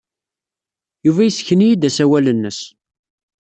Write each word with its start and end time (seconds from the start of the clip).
Yuba 1.05 1.21
yessken-iyi-d 1.27 1.87
asawal-nnes. 1.89 2.59